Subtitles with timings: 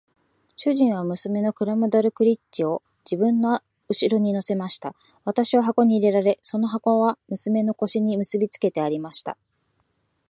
[0.55, 4.95] 主人は娘のグラムダルクリッチを自分の後に乗せました。
[5.25, 9.37] 私は箱に入れられ、その箱は娘の腰に結びつけてありました。